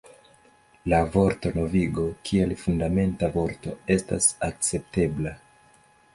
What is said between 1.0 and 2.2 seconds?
vorto novigo